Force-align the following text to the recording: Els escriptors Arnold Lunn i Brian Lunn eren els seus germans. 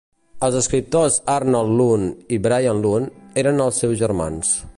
Els 0.45 0.55
escriptors 0.59 1.17
Arnold 1.33 1.75
Lunn 1.81 2.09
i 2.39 2.41
Brian 2.47 2.83
Lunn 2.87 3.09
eren 3.45 3.67
els 3.69 3.83
seus 3.85 3.99
germans. 4.03 4.57